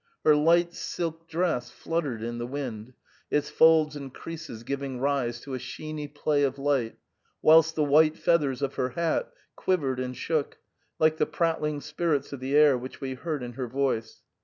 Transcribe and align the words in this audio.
Her 0.25 0.35
light 0.35 0.73
silk 0.73 1.27
dress 1.29 1.69
fluttered 1.69 2.23
in 2.23 2.39
the 2.39 2.47
wind, 2.47 2.93
its 3.29 3.51
folds 3.51 3.95
and 3.95 4.11
creases 4.11 4.63
giving 4.63 4.99
rise 4.99 5.39
to 5.41 5.53
a 5.53 5.59
sheeny 5.59 6.07
play 6.11 6.41
of 6.41 6.57
light, 6.57 6.97
whilst 7.43 7.75
the 7.75 7.83
white 7.83 8.17
feathers 8.17 8.63
of 8.63 8.73
her 8.73 8.89
hat 8.89 9.31
quivered 9.55 9.99
and 9.99 10.17
shook, 10.17 10.57
like 10.97 11.17
the 11.17 11.27
prattling 11.27 11.81
spirits 11.81 12.33
of 12.33 12.39
the 12.39 12.55
air 12.55 12.75
which 12.79 12.99
we 12.99 13.13
heard 13.13 13.43
in 13.43 13.53
her 13.53 13.67
voice. 13.67 14.23